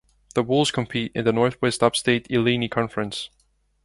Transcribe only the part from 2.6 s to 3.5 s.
Conference.